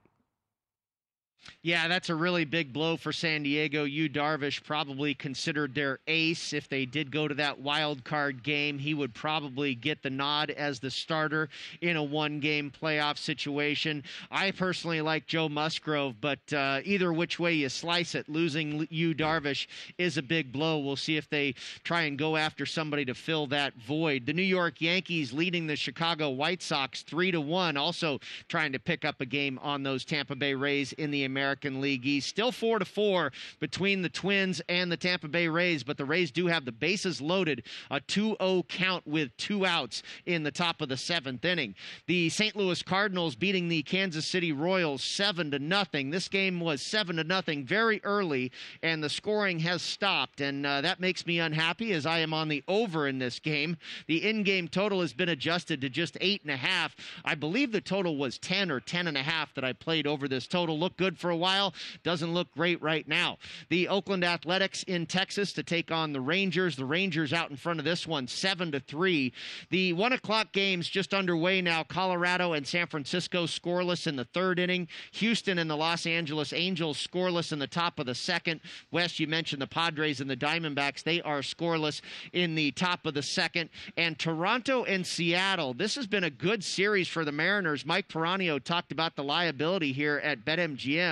[1.62, 3.84] Yeah, that's a really big blow for San Diego.
[3.84, 6.52] Yu Darvish probably considered their ace.
[6.52, 10.50] If they did go to that wild card game, he would probably get the nod
[10.50, 11.48] as the starter
[11.80, 14.04] in a one game playoff situation.
[14.30, 19.14] I personally like Joe Musgrove, but uh, either which way you slice it, losing Yu
[19.14, 19.66] Darvish
[19.98, 20.78] is a big blow.
[20.78, 24.26] We'll see if they try and go after somebody to fill that void.
[24.26, 28.78] The New York Yankees leading the Chicago White Sox 3 to 1, also trying to
[28.78, 31.35] pick up a game on those Tampa Bay Rays in the American
[31.80, 32.28] League East.
[32.28, 36.30] Still 4 to 4 between the Twins and the Tampa Bay Rays, but the Rays
[36.30, 40.88] do have the bases loaded, a 2-0 count with two outs in the top of
[40.88, 41.74] the 7th inning.
[42.06, 42.56] The St.
[42.56, 46.10] Louis Cardinals beating the Kansas City Royals 7 to nothing.
[46.10, 50.80] This game was 7 to nothing very early and the scoring has stopped and uh,
[50.80, 53.76] that makes me unhappy as I am on the over in this game.
[54.06, 56.96] The in-game total has been adjusted to just eight and a half.
[57.24, 60.28] I believe the total was 10 or 10 and a half that I played over
[60.28, 60.78] this total.
[60.78, 63.38] Look good for a while, doesn't look great right now.
[63.68, 66.76] The Oakland Athletics in Texas to take on the Rangers.
[66.76, 69.32] The Rangers out in front of this one, seven to three.
[69.70, 71.82] The one o'clock games just underway now.
[71.82, 74.88] Colorado and San Francisco scoreless in the third inning.
[75.12, 78.60] Houston and the Los Angeles Angels scoreless in the top of the second.
[78.90, 81.02] Wes, you mentioned the Padres and the Diamondbacks.
[81.02, 82.00] They are scoreless
[82.32, 83.70] in the top of the second.
[83.96, 85.74] And Toronto and Seattle.
[85.74, 87.86] This has been a good series for the Mariners.
[87.86, 91.05] Mike Peranio talked about the liability here at BetMGM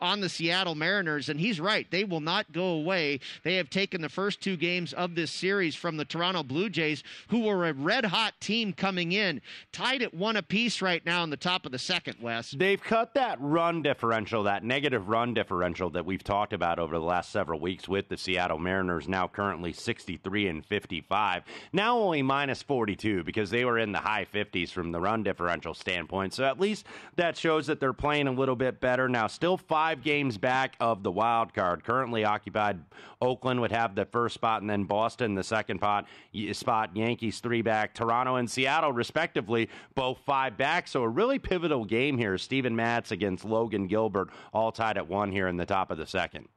[0.00, 1.90] on the Seattle Mariners, and he's right.
[1.90, 3.20] They will not go away.
[3.42, 7.02] They have taken the first two games of this series from the Toronto Blue Jays,
[7.28, 9.40] who were a red hot team coming in,
[9.72, 12.50] tied at one apiece right now in the top of the second, Wes.
[12.50, 17.04] They've cut that run differential, that negative run differential that we've talked about over the
[17.04, 21.44] last several weeks with the Seattle Mariners, now currently 63 and 55.
[21.72, 25.74] Now only minus 42 because they were in the high 50s from the run differential
[25.74, 26.34] standpoint.
[26.34, 26.86] So at least
[27.16, 29.08] that shows that they're playing a little bit better.
[29.08, 31.84] Now, still five games back of the wild card.
[31.84, 32.80] Currently occupied,
[33.22, 36.08] Oakland would have the first spot, and then Boston the second pot,
[36.50, 36.96] spot.
[36.96, 37.94] Yankees three back.
[37.94, 40.88] Toronto and Seattle, respectively, both five back.
[40.88, 42.36] So a really pivotal game here.
[42.36, 46.06] Steven Matz against Logan Gilbert, all tied at one here in the top of the
[46.06, 46.48] second.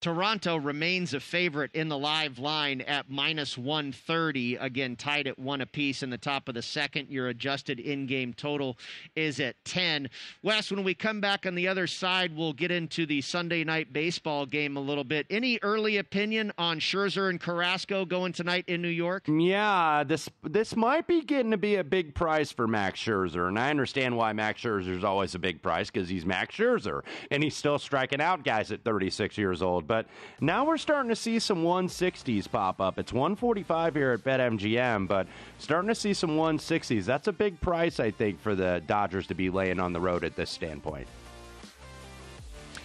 [0.00, 4.56] Toronto remains a favorite in the live line at minus 130.
[4.56, 7.10] Again, tied at one apiece in the top of the second.
[7.10, 8.78] Your adjusted in game total
[9.14, 10.08] is at 10.
[10.42, 13.92] Wes, when we come back on the other side, we'll get into the Sunday night
[13.92, 15.26] baseball game a little bit.
[15.28, 19.24] Any early opinion on Scherzer and Carrasco going tonight in New York?
[19.28, 23.48] Yeah, this this might be getting to be a big price for Max Scherzer.
[23.48, 27.02] And I understand why Max Scherzer is always a big price because he's Max Scherzer
[27.30, 29.89] and he's still striking out guys at 36 years old.
[29.90, 30.06] But
[30.40, 32.96] now we're starting to see some 160s pop up.
[32.96, 35.26] It's 145 here at BetMGM, but
[35.58, 37.04] starting to see some 160s.
[37.04, 40.22] That's a big price, I think, for the Dodgers to be laying on the road
[40.22, 41.08] at this standpoint.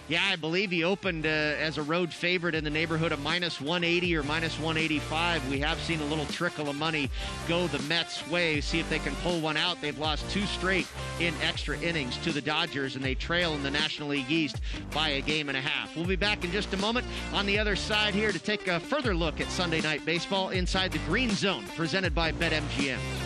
[0.08, 3.60] Yeah, I believe he opened uh, as a road favorite in the neighborhood of minus
[3.60, 5.50] 180 or minus 185.
[5.50, 7.10] We have seen a little trickle of money
[7.48, 8.60] go the Mets' way.
[8.60, 9.80] See if they can pull one out.
[9.80, 10.86] They've lost two straight
[11.18, 14.60] in extra innings to the Dodgers, and they trail in the National League East
[14.92, 15.96] by a game and a half.
[15.96, 18.78] We'll be back in just a moment on the other side here to take a
[18.78, 23.25] further look at Sunday Night Baseball inside the Green Zone, presented by BetMGM.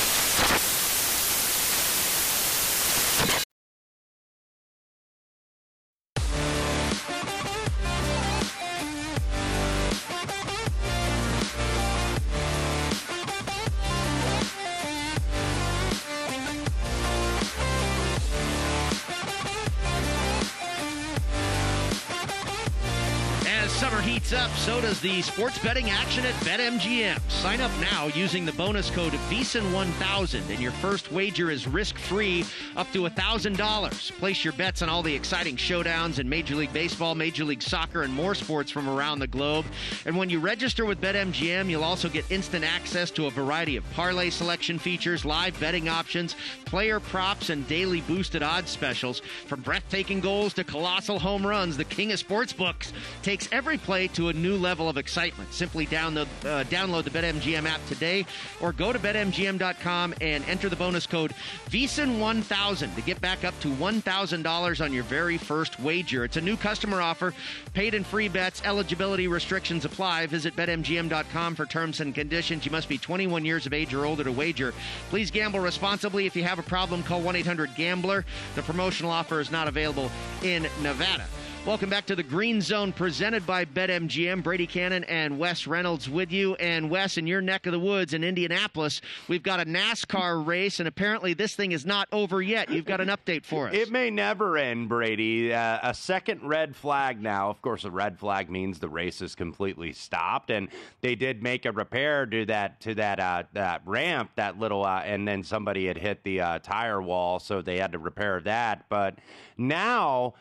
[25.01, 27.19] The sports betting action at BetMGM.
[27.31, 32.45] Sign up now using the bonus code VSIN1000 and your first wager is risk-free
[32.77, 34.11] up to $1,000.
[34.19, 38.03] Place your bets on all the exciting showdowns in Major League Baseball, Major League Soccer,
[38.03, 39.65] and more sports from around the globe.
[40.05, 43.93] And when you register with BetMGM, you'll also get instant access to a variety of
[43.93, 46.35] parlay selection features, live betting options,
[46.65, 49.23] player props, and daily boosted odds specials.
[49.47, 52.91] From breathtaking goals to colossal home runs, the king of sportsbooks
[53.23, 55.51] takes every play to a new level of excitement.
[55.51, 58.25] Simply download, uh, download the BetMGM app today
[58.59, 61.33] or go to BetMGM.com and enter the bonus code
[61.69, 66.25] VSIN1000 to get back up to $1,000 on your very first wager.
[66.25, 67.33] It's a new customer offer.
[67.73, 68.61] Paid and free bets.
[68.65, 70.27] Eligibility restrictions apply.
[70.27, 72.65] Visit BetMGM.com for terms and conditions.
[72.65, 74.73] You must be 21 years of age or older to wager.
[75.09, 76.25] Please gamble responsibly.
[76.25, 78.25] If you have a problem, call 1 800 Gambler.
[78.55, 80.11] The promotional offer is not available
[80.43, 81.25] in Nevada.
[81.63, 84.41] Welcome back to the Green Zone presented by BetMGM.
[84.41, 86.55] Brady Cannon and Wes Reynolds with you.
[86.55, 90.79] And Wes, in your neck of the woods in Indianapolis, we've got a NASCAR race,
[90.79, 92.71] and apparently this thing is not over yet.
[92.71, 93.75] You've got an update for us.
[93.75, 95.53] It may never end, Brady.
[95.53, 97.51] Uh, a second red flag now.
[97.51, 100.67] Of course, a red flag means the race is completely stopped, and
[101.01, 105.03] they did make a repair to that to that uh, that ramp, that little, uh,
[105.05, 108.85] and then somebody had hit the uh, tire wall, so they had to repair that.
[108.89, 109.19] But
[109.59, 110.33] now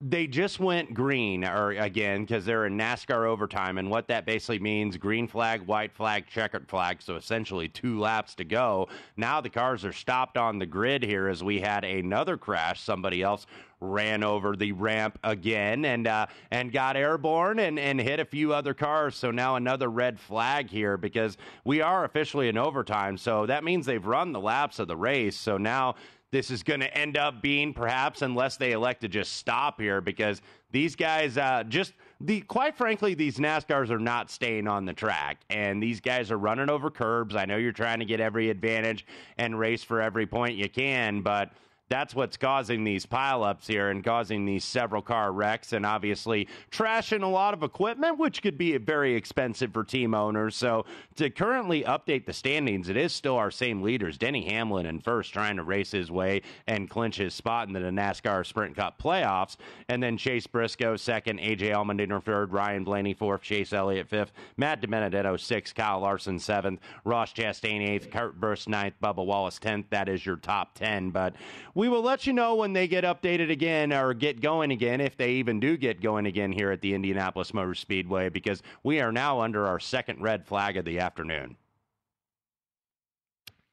[0.00, 4.60] they just went green or again because they're in NASCAR overtime, and what that basically
[4.60, 7.02] means: green flag, white flag, checkered flag.
[7.02, 8.88] So essentially, two laps to go.
[9.16, 12.80] Now the cars are stopped on the grid here as we had another crash.
[12.80, 13.46] Somebody else
[13.80, 18.52] ran over the ramp again and uh, and got airborne and, and hit a few
[18.52, 19.16] other cars.
[19.16, 23.18] So now another red flag here because we are officially in overtime.
[23.18, 25.36] So that means they've run the laps of the race.
[25.36, 25.96] So now
[26.30, 30.00] this is going to end up being perhaps unless they elect to just stop here
[30.00, 34.92] because these guys uh, just the quite frankly these NASCARs are not staying on the
[34.92, 37.34] track and these guys are running over curbs.
[37.34, 39.06] I know you're trying to get every advantage
[39.38, 41.52] and race for every point you can, but
[41.88, 47.22] that's what's causing these pileups here and causing these several car wrecks and obviously trashing
[47.22, 50.54] a lot of equipment, which could be very expensive for team owners.
[50.56, 50.84] So
[51.16, 54.18] to currently update the standings, it is still our same leaders.
[54.18, 57.80] Denny Hamlin in first, trying to race his way and clinch his spot in the
[57.80, 59.56] NASCAR Sprint Cup playoffs.
[59.88, 64.82] And then Chase Briscoe second, AJ Allmendinger third, Ryan Blaney fourth, Chase Elliott fifth, Matt
[64.82, 69.86] DiBenedetto sixth, Kyle Larson seventh, Ross Chastain eighth, Kurt Busch ninth, Bubba Wallace tenth.
[69.90, 71.10] That is your top ten.
[71.10, 71.34] But
[71.78, 75.16] we will let you know when they get updated again or get going again, if
[75.16, 79.12] they even do get going again here at the Indianapolis Motor Speedway, because we are
[79.12, 81.56] now under our second red flag of the afternoon.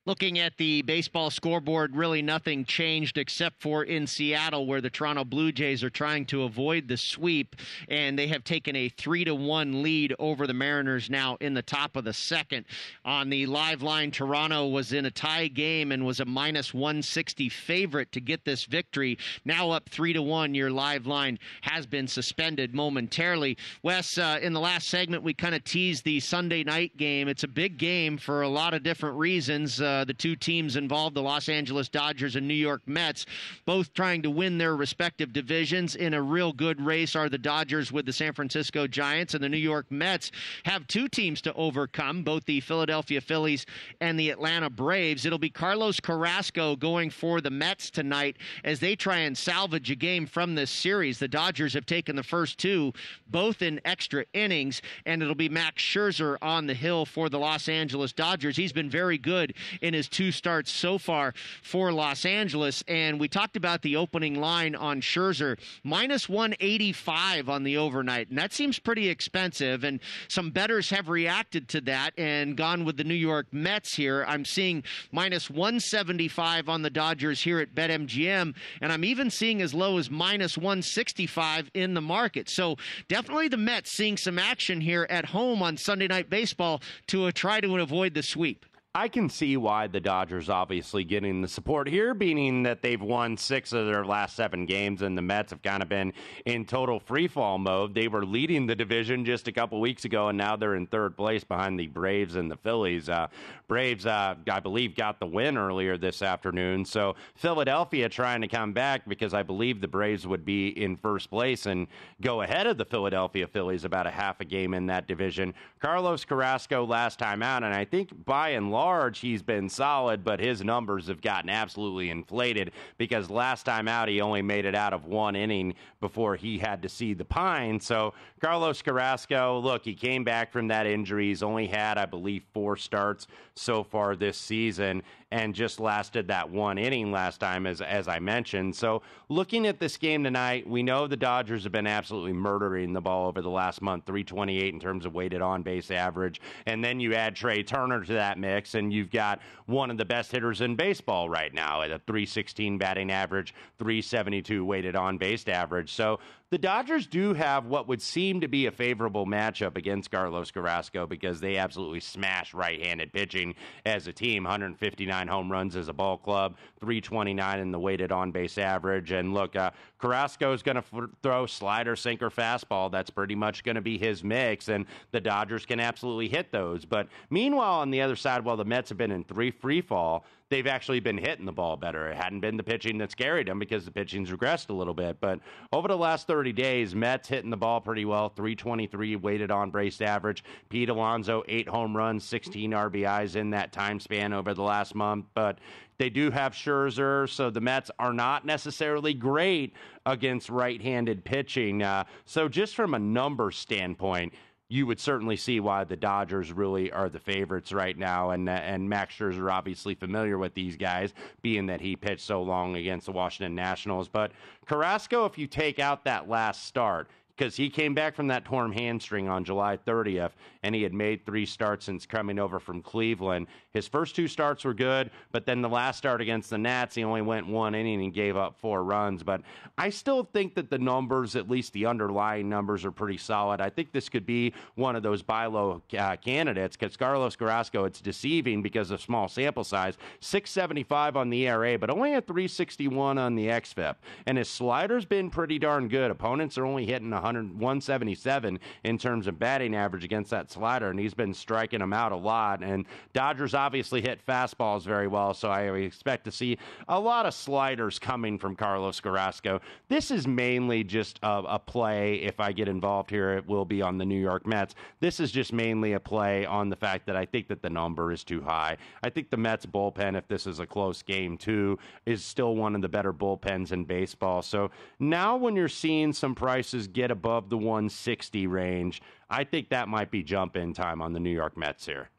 [0.07, 5.25] Looking at the baseball scoreboard, really nothing changed except for in Seattle, where the Toronto
[5.25, 7.55] Blue Jays are trying to avoid the sweep,
[7.89, 11.63] and they have taken a three to one lead over the Mariners now in the
[11.63, 12.65] top of the second.
[13.03, 17.49] On the live line, Toronto was in a tie game and was a minus 160
[17.49, 19.17] favorite to get this victory.
[19.43, 23.57] Now up three to one, your live line has been suspended momentarily.
[23.81, 27.27] Wes, uh, in the last segment, we kind of teased the Sunday night game.
[27.27, 29.81] It's a big game for a lot of different reasons.
[29.81, 33.25] Uh, Uh, the two teams involved, the Los Angeles Dodgers and New York Mets,
[33.65, 35.95] both trying to win their respective divisions.
[35.95, 39.47] In a real good race are the Dodgers with the San Francisco Giants, and the
[39.47, 40.33] New York Mets
[40.65, 43.65] have two teams to overcome, both the Philadelphia Phillies
[44.01, 45.25] and the Atlanta Braves.
[45.25, 48.35] It'll be Carlos Carrasco going for the Mets tonight
[48.65, 51.19] as they try and salvage a game from this series.
[51.19, 52.91] The Dodgers have taken the first two,
[53.27, 57.69] both in extra innings, and it'll be Max Scherzer on the hill for the Los
[57.69, 58.57] Angeles Dodgers.
[58.57, 59.53] He's been very good
[59.85, 62.83] in his two starts so far for Los Angeles.
[62.87, 68.29] And we talked about the opening line on Scherzer, minus 185 on the overnight.
[68.29, 69.83] And that seems pretty expensive.
[69.83, 74.25] And some bettors have reacted to that and gone with the New York Mets here.
[74.27, 78.55] I'm seeing minus 175 on the Dodgers here at BetMGM.
[78.81, 82.49] And I'm even seeing as low as minus 165 in the market.
[82.49, 82.77] So
[83.07, 87.61] definitely the Mets seeing some action here at home on Sunday Night Baseball to try
[87.61, 88.65] to avoid the sweep.
[88.97, 93.35] I can see why the Dodgers obviously getting the support here, meaning that they've won
[93.35, 96.13] six of their last seven games, and the Mets have kind of been
[96.45, 97.93] in total freefall mode.
[97.93, 101.17] They were leading the division just a couple weeks ago, and now they're in third
[101.17, 103.09] place behind the Braves and the Phillies.
[103.09, 103.27] Uh,
[103.67, 106.85] Braves, uh, I believe, got the win earlier this afternoon.
[106.85, 111.29] So Philadelphia trying to come back because I believe the Braves would be in first
[111.29, 111.87] place and
[112.21, 115.53] go ahead of the Philadelphia Phillies about a half a game in that division.
[115.81, 120.23] Carlos Carrasco last time out, and I think by and large, large, he's been solid,
[120.23, 124.75] but his numbers have gotten absolutely inflated because last time out, he only made it
[124.75, 127.79] out of one inning before he had to see the pine.
[127.79, 128.13] So,
[128.45, 131.29] Carlos Carrasco, look, he came back from that injury.
[131.29, 133.25] He's only had, I believe, four starts
[133.55, 138.19] so far this season and just lasted that one inning last time, as, as I
[138.19, 138.75] mentioned.
[138.75, 143.01] So, looking at this game tonight, we know the Dodgers have been absolutely murdering the
[143.01, 146.39] ball over the last month 328 in terms of weighted on base average.
[146.67, 150.05] And then you add Trea Turner to that mix and you've got one of the
[150.05, 155.47] best hitters in baseball right now at a 316 batting average, 372 weighted on base
[155.47, 155.91] average.
[155.91, 156.19] So
[156.55, 161.05] the Dodgers do have what would seem to be a favorable matchup against Carlos Carrasco
[161.05, 163.53] because they absolutely smash right handed pitching
[163.85, 168.31] as a team 159 home runs as a ball club, 329 in the weighted on
[168.31, 169.11] base average.
[169.11, 172.89] And look, uh, Carrasco is going to f- throw slider, sinker, fastball.
[172.89, 176.85] That's pretty much going to be his mix, and the Dodgers can absolutely hit those.
[176.85, 180.23] But meanwhile, on the other side, while the Mets have been in three free fall,
[180.49, 182.07] they've actually been hitting the ball better.
[182.07, 185.19] It hadn't been the pitching that's carried them because the pitching's regressed a little bit.
[185.19, 185.39] But
[185.73, 188.29] over the last 30 days, Mets hitting the ball pretty well.
[188.29, 190.43] 323 weighted on base average.
[190.69, 195.25] Pete Alonso, eight home runs, 16 RBIs in that time span over the last month.
[195.33, 195.59] But
[195.97, 199.73] they do have Scherzer, so the Mets are not necessarily great
[200.05, 201.81] against right handed pitching.
[201.81, 204.33] Uh, so just from a number standpoint,
[204.67, 208.89] you would certainly see why the Dodgers really are the favorites right now, and and
[208.89, 213.11] Max Scherzer obviously familiar with these guys, being that he pitched so long against the
[213.11, 214.07] Washington Nationals.
[214.07, 214.31] But
[214.65, 218.71] Carrasco, if you take out that last start, because he came back from that torn
[218.71, 220.31] hamstring on July 30th,
[220.65, 223.45] and he had made three starts since coming over from Cleveland.
[223.71, 227.03] His first two starts were good, but then the last start against the Nats, he
[227.03, 229.21] only went one inning and gave up four runs.
[229.21, 229.41] But
[229.77, 233.61] I still think that the numbers, at least the underlying numbers, are pretty solid.
[233.61, 237.83] I think this could be one of those buy low uh, candidates because Carlos Carrasco,
[237.83, 239.99] it's deceiving because of small sample size.
[240.21, 243.97] 675 on the ERA, but only a 361 on the XFIP.
[244.25, 246.09] And his slider's been pretty darn good.
[246.09, 250.99] Opponents are only hitting 100, 177 in terms of batting average against that slider, and
[250.99, 252.63] he's been striking them out a lot.
[252.63, 257.33] And Dodgers obviously hit fastballs very well, so I expect to see a lot of
[257.33, 259.61] sliders coming from Carlos Carrasco.
[259.89, 262.15] This is mainly just a, a play.
[262.15, 264.75] If I get involved here, it will be on the New York Mets.
[264.99, 268.11] This is just mainly a play on the fact that I think that the number
[268.11, 268.77] is too high.
[269.03, 272.75] I think the Mets bullpen, if this is a close game too, is still one
[272.75, 274.41] of the better bullpens in baseball.
[274.41, 279.87] So now when you're seeing some prices get above the 160 range, I think that
[279.87, 282.09] might be jump in time on the New York Mets here.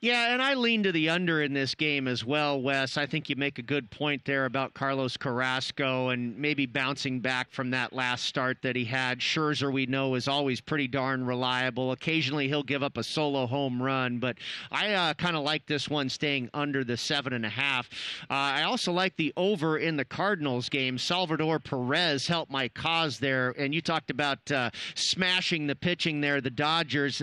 [0.00, 2.96] Yeah, and I lean to the under in this game as well, Wes.
[2.96, 7.50] I think you make a good point there about Carlos Carrasco and maybe bouncing back
[7.50, 9.18] from that last start that he had.
[9.18, 11.90] Scherzer, we know, is always pretty darn reliable.
[11.90, 14.36] Occasionally he'll give up a solo home run, but
[14.70, 17.88] I uh, kind of like this one staying under the seven and a half.
[18.30, 20.96] Uh, I also like the over in the Cardinals game.
[20.96, 26.40] Salvador Perez helped my cause there, and you talked about uh, smashing the pitching there.
[26.40, 27.20] The Dodgers.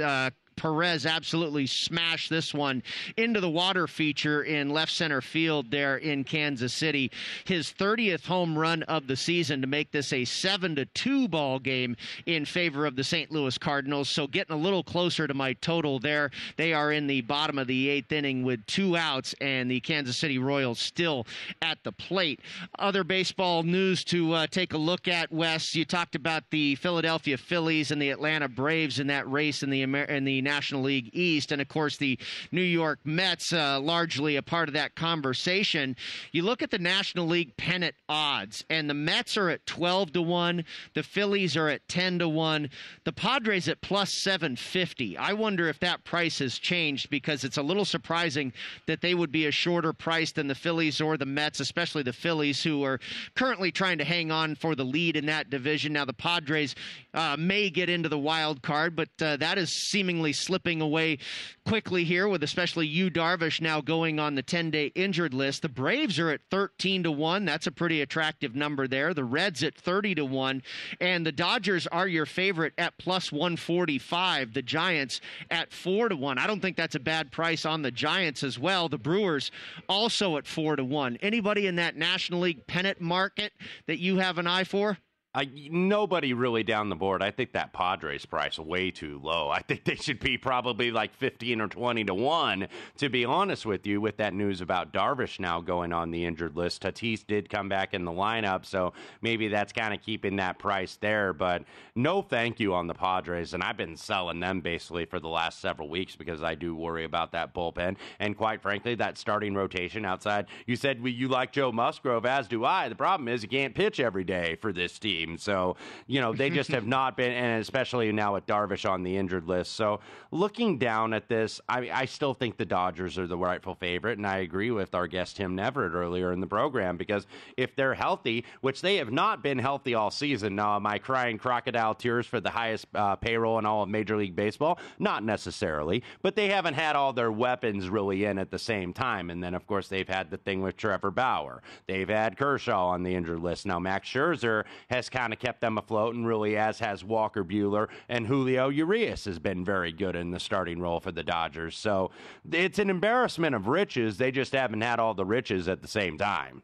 [0.56, 2.84] Perez absolutely smashed this one
[3.18, 7.12] into the water feature in left center field there in Kansas City.
[7.46, 11.60] His 30th home run of the season to make this a 7 to 2 ball
[11.60, 11.96] game
[12.26, 13.32] in favor of the St.
[13.32, 14.10] Louis Cardinals.
[14.10, 16.32] So getting a little closer to my total there.
[16.58, 20.18] They are in the bottom of the 8th inning with two outs and the Kansas
[20.18, 21.26] City Royals still
[21.62, 22.40] at the plate.
[22.80, 27.38] Other baseball news to uh, take a look at Wes, you talked about the Philadelphia
[27.38, 31.10] Phillies and the Atlanta Braves in that race in the Amer- in the National League
[31.12, 32.18] East, and of course the
[32.52, 35.98] New York Mets, uh, largely a part of that conversation.
[36.32, 40.22] You look at the National League pennant odds, and the Mets are at twelve to
[40.22, 42.70] one, the Phillies are at ten to one,
[43.04, 45.18] the Padres at plus seven fifty.
[45.18, 48.54] I wonder if that price has changed because it's a little surprising
[48.88, 52.14] that they would be a shorter price than the Phillies or the Mets, especially the
[52.14, 53.00] Phillies, who are
[53.36, 55.94] currently trying to hang on for the lead in that division.
[55.94, 56.76] Now the Padres
[57.14, 61.18] uh, may get into the wild card, but uh, that is seemingly slipping away
[61.66, 65.62] quickly here, with especially Yu Darvish now going on the 10 day injured list.
[65.62, 67.46] The Braves are at 13 to 1.
[67.46, 69.14] That's a pretty attractive number there.
[69.14, 70.64] The Reds at 30 to 1.
[71.00, 74.54] And the Dodgers are your favorite at plus 145.
[74.54, 76.38] The Giants at 4 to 1.
[76.38, 78.90] I don't think that's a bad price on the Giants as well.
[78.90, 79.52] The Brewers
[79.90, 81.18] also at 4 to 1.
[81.22, 83.54] Anybody in that National League pennant market
[83.88, 84.98] that you have an eye for?
[85.36, 87.22] I, nobody really down the board.
[87.22, 89.50] I think that Padres price way too low.
[89.50, 92.68] I think they should be probably like 15 or 20 to 1,
[93.00, 96.56] to be honest with you, with that news about Darvish now going on the injured
[96.56, 96.84] list.
[96.84, 100.98] Tatis did come back in the lineup, so maybe that's kind of keeping that price
[101.02, 101.34] there.
[101.34, 101.66] But
[101.96, 105.60] no thank you on the Padres, and I've been selling them basically for the last
[105.60, 107.98] several weeks because I do worry about that bullpen.
[108.20, 110.46] And quite frankly, that starting rotation outside.
[110.66, 112.88] You said you like Joe Musgrove, as do I.
[112.88, 115.38] The problem is you can't pitch every day for this team team.
[115.38, 115.76] So,
[116.08, 119.48] you know, they just have not been, and especially now with Darvish on the injured
[119.48, 119.74] list.
[119.74, 120.00] So,
[120.32, 124.18] looking down at this, I, I still think the Dodgers are the rightful favorite.
[124.18, 127.26] And I agree with our guest, Tim Neverett, earlier in the program, because
[127.58, 131.38] if they're healthy, which they have not been healthy all season, now, am I crying
[131.38, 134.80] crocodile tears for the highest uh, payroll in all of Major League Baseball?
[135.00, 139.30] Not necessarily, but they haven't had all their weapons really in at the same time.
[139.30, 141.62] And then, of course, they've had the thing with Trevor Bauer.
[141.88, 143.66] They've had Kershaw on the injured list.
[143.66, 147.88] Now, Max Scherzer has kind of kept them afloat, and really, as has Walker Buehler
[148.10, 151.78] and Julio Urias has been very good in the starting role for the Dodgers.
[151.78, 152.12] So
[152.52, 154.18] it's an embarrassment of riches.
[154.18, 156.64] They just haven't had all the riches at the same time.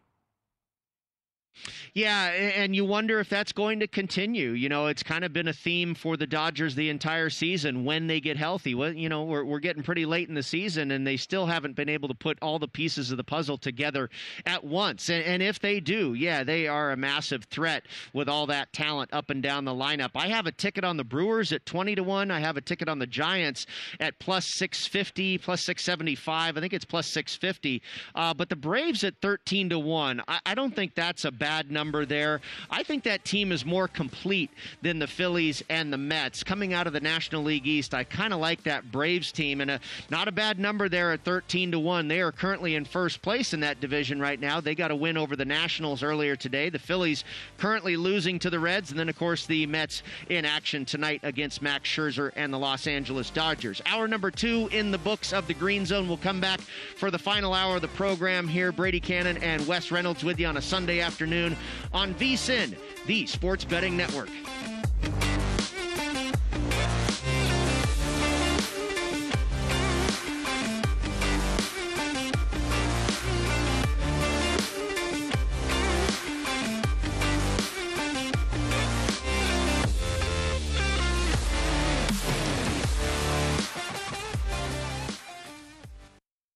[1.94, 4.52] Yeah, and you wonder if that's going to continue.
[4.52, 8.08] You know, it's kind of been a theme for the Dodgers the entire season when
[8.08, 8.74] they get healthy.
[8.74, 11.76] Well, you know, we're, we're getting pretty late in the season, and they still haven't
[11.76, 14.10] been able to put all the pieces of the puzzle together
[14.46, 15.10] at once.
[15.10, 17.84] And, and if they do, yeah, they are a massive threat
[18.14, 20.12] with all that talent up and down the lineup.
[20.16, 22.32] I have a ticket on the Brewers at 20 to 1.
[22.32, 23.66] I have a ticket on the Giants
[24.00, 26.58] at plus 650, plus 675.
[26.58, 27.82] I think it's plus 650.
[28.16, 30.22] Uh, but the Braves at 13 to 1.
[30.28, 32.40] I, I don't think that's a bad number there.
[32.70, 34.52] I think that team is more complete
[34.84, 36.44] than the Phillies and the Mets.
[36.44, 39.72] Coming out of the National League East, I kind of like that Braves team, and
[39.72, 39.80] a,
[40.12, 42.08] not a bad number there at 13 to 1.
[42.08, 44.62] They are currently in first place in that division right now.
[44.62, 46.70] They got a win over the Nationals earlier today.
[46.70, 47.24] The Phillies
[47.58, 51.64] currently losing to the Reds, and then, of course, the Mets in action tonight against
[51.64, 53.82] Max Scherzer and the Los Angeles Dodgers.
[53.88, 56.08] Hour number two in the books of the Green Zone.
[56.08, 56.62] We'll come back
[56.98, 58.72] for the final hour of the program here.
[58.72, 61.58] Brady Cannon and Wes Reynolds with you on a Sunday afternoon afternoon
[61.94, 62.76] on VSIN,
[63.06, 64.30] the Sports Betting Network.